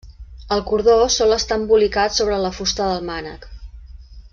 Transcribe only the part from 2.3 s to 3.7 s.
la fusta del mànec.